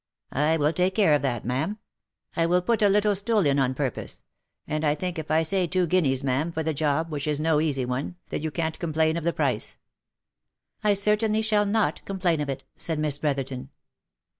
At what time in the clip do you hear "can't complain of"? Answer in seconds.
8.49-9.23